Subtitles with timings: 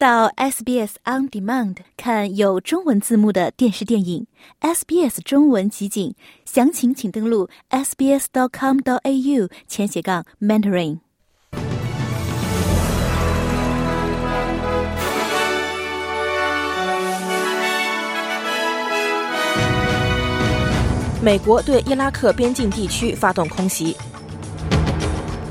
[0.00, 4.26] 到 SBS On Demand 看有中文字幕的电视电影
[4.62, 6.14] ，SBS 中文集锦，
[6.46, 11.00] 详情请登录 sbs.com.au 前斜杠 mentoring。
[21.22, 23.94] 美国对伊拉克边境地区发动空袭。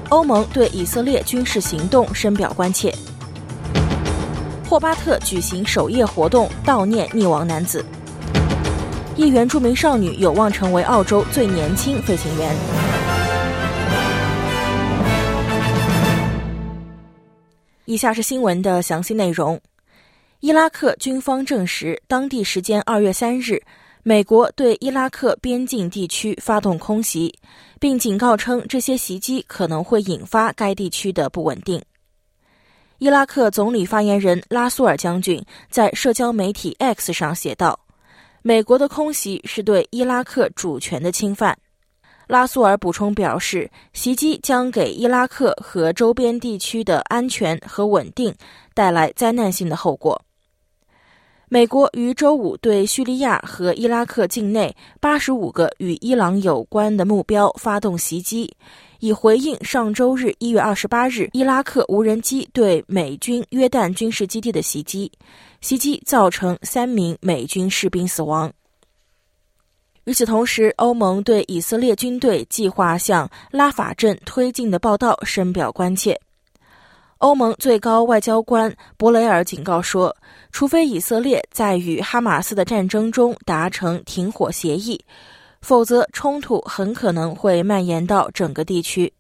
[0.09, 2.91] 欧盟对以色列军事行动深表关切。
[4.69, 7.83] 霍巴特举行首夜活动悼念溺亡男子。
[9.15, 12.55] 一原住民少女有望成为澳洲最年轻飞行员。
[17.85, 19.59] 以下是新闻的详细内容。
[20.39, 23.59] 伊拉克军方证实，当地时间二月三日。
[24.03, 27.33] 美国对伊拉克边境地区发动空袭，
[27.79, 31.81] 并警告称这些袭击可能会引发该地区的不稳定。
[32.99, 37.79] 伊拉克总理发言人拉苏尔将军在社交媒体 X 上写道
[38.43, 41.57] ：“美国的空袭是对伊拉克主权的侵犯。”
[42.27, 48.35] 拉苏尔补充表示，袭击将给伊拉克和周边地区的安全和稳定
[48.73, 50.21] 带来灾难性的后果。
[51.51, 58.55] 美国于周五对叙利亚和伊拉克境内八十五个与伊朗有关的目标发动袭击，
[58.99, 65.11] 以回应上周日一月二十八日伊拉克无人机对美军约旦军事基地的袭击。
[65.59, 68.53] 袭击造成三名美军士兵死亡。
[70.03, 76.19] 与此同时，欧盟对以色列军队计划向拉法镇推进的报道深表关切。
[77.19, 80.15] 欧盟最高外交官博雷尔警告说，
[80.53, 84.97] 除非以色列在与哈马斯的战争中达成停火协议，
[85.59, 89.11] 否则冲突很可能会蔓延到整个地区。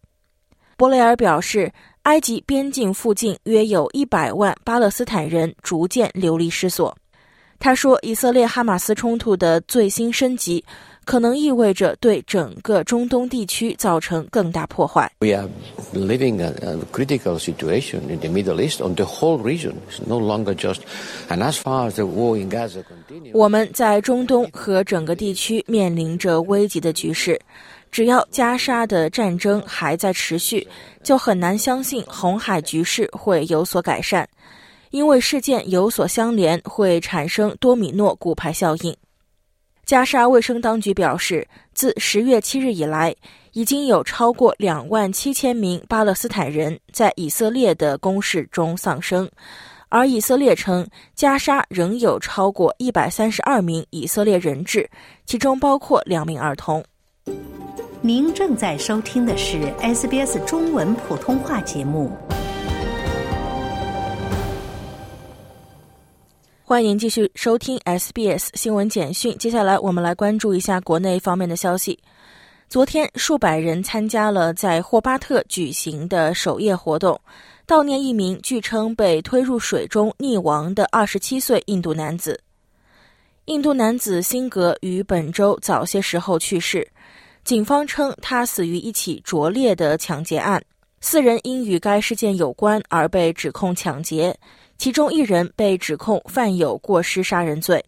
[0.77, 1.69] 博雷尔表示，
[2.03, 6.95] 埃及边境附近约有一百万巴勒斯坦人逐渐流离失所。
[7.59, 10.63] 他说，以色列哈马斯冲突的最新升级。
[11.09, 15.11] 可能意味着对整个中东地区造成更大破坏。
[15.21, 15.49] We are
[15.91, 19.73] living a critical situation in the Middle East on the whole region.
[19.89, 20.81] It's no longer just,
[21.27, 23.31] and as far as the war in Gaza continues.
[23.33, 27.41] 我们在中东和整个地区面临着危急的局势。
[27.89, 30.67] 只要加沙的战争还在持续，
[31.01, 34.27] 就很难相信红海局势会有所改善，
[34.91, 38.95] 因为事件有所相连，会产生多米诺骨牌效应。
[39.89, 43.15] 加沙卫生当局表示，自十月七日以来，
[43.53, 49.27] 已经有超过两万七千名巴勒斯坦人在以色列的攻势中丧生，
[49.89, 54.87] 而以色列称，加沙仍有超过一百三十二名以色列人质，
[55.25, 56.85] 其中包括两名儿童。
[57.99, 62.15] 您正在收听的是 SBS 中文普通话节目。
[66.69, 69.35] 欢迎继续收听 SBS 新闻简讯。
[69.39, 71.97] 接下来，我们来关注一下国内方面的消息。
[72.67, 77.19] 昨天，数百人参加了在霍巴特举行的首夜活动，
[77.65, 82.39] 悼念一名据称被推入水中溺亡的27岁印度男子。
[83.45, 86.87] 印度男子辛格于本周早些时候去世，
[87.43, 90.61] 警方称他死于一起拙劣的抢劫案，
[91.01, 94.37] 四人因与该事件有关而被指控抢劫。
[94.79, 97.83] 其中一人被指控犯有过失杀人罪。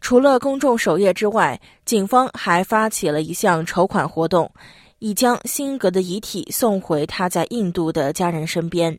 [0.00, 4.50] 除了公众守夜之外，警方还发起了一项筹款活动，
[5.00, 8.98] 以将辛格的遗体送回他在印度的家人身边。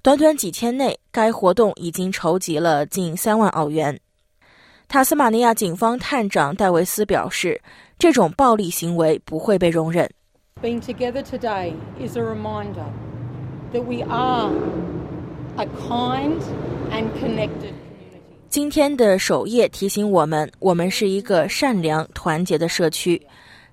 [0.00, 4.00] 短短几天内，该活动已经筹集了近三万澳元。
[4.88, 7.60] 塔斯马尼亚警方探长戴维斯表示，
[7.98, 10.10] 这种暴力行为不会被容忍。
[10.62, 12.86] Being together today is a reminder
[13.74, 14.50] that we are.
[15.58, 16.40] A kind
[16.92, 17.72] and connected
[18.48, 23.20] 今天的首页提醒我们，我们是一个善良、团结的社区，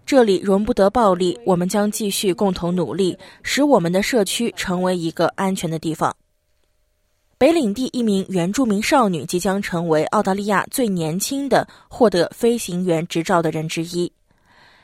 [0.06, 1.40] 这里容不得暴力。
[1.46, 6.14] 我们将继续共同努力，使我们的社区成为一个安全的地方。
[7.38, 14.12] 北领地一名原住民少女即将成为澳大利亚最年轻的获得飞行员执照的人之一。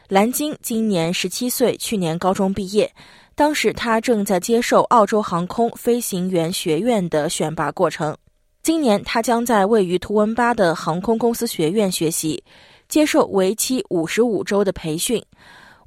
[0.08, 2.94] 蓝鲸今年十七岁，去年高中毕业。
[3.36, 8.16] 当时他正在接受澳洲航空飞行员学院的选拔过程。
[8.62, 12.44] 今年他将在位于图文巴的航空公司学院学习，
[12.88, 15.24] 接受为期五十五周的培训，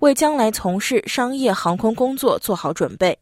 [0.00, 3.17] 为将来从事商业航空工作做好准备。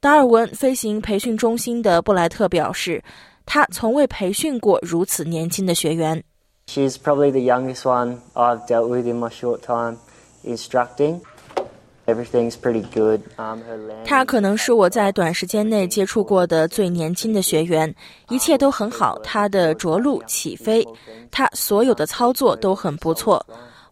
[0.00, 3.00] 达尔文飞行培训中心的布莱特表示，
[3.46, 6.20] 他从未培训过如此年轻的学员。
[6.66, 9.98] She's probably the youngest one I've dealt with in my short time
[10.44, 11.20] instructing.
[14.04, 17.94] 他可能是我在短时间内接触过的最年轻的学员，
[18.28, 19.18] 一切都很好。
[19.24, 20.86] 他的着陆、起飞，
[21.30, 23.44] 他所有的操作都很不错。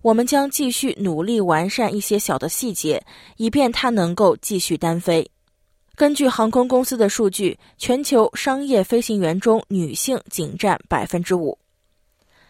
[0.03, 3.03] 我们将继续努力完善一些小的细节，
[3.37, 5.29] 以便他能够继续单飞。
[5.97, 11.59] 根据航空公司的数据，全球商业飞行员中女性仅占百分之五。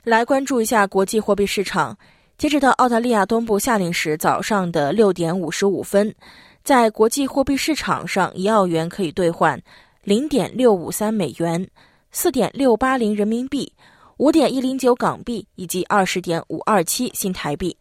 [0.04, 1.96] 来关注一下国际货币市场。
[2.38, 6.14] 截止到澳大利亚东部夏令时早上的六点五十五分，
[6.62, 9.60] 在国际货币市场上，一澳元可以兑换
[10.04, 11.68] 零点六五三美元、
[12.12, 13.72] 四点六八零人民币、
[14.18, 17.76] 五点一零九港币以及二十点五二七新台币。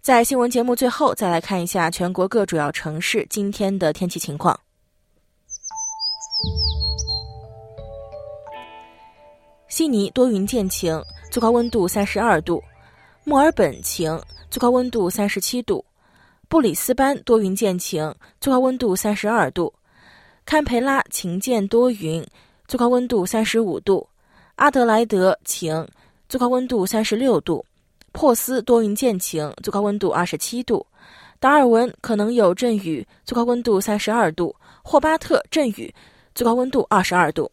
[0.00, 4.58] 在新闻节目最后，再来看一下全国各主要城市今天的天气情况。
[9.68, 11.00] 悉尼多云见晴，
[11.30, 12.60] 最高温度三十二度。
[13.22, 14.18] 墨尔本晴，
[14.50, 15.84] 最高温度三十七度；
[16.48, 19.70] 布里斯班多云见晴，最高温度三十二度；
[20.46, 22.26] 堪培拉晴间多云，
[22.66, 24.08] 最高温度三十五度；
[24.56, 25.86] 阿德莱德晴，
[26.30, 27.62] 最高温度三十六度；
[28.10, 30.86] 珀斯多云见晴，最高温度二十七度；
[31.38, 35.94] 达尔文可能有阵雨，最高温度三十二度；霍巴特阵雨，
[36.34, 37.52] 最高温度二十二度。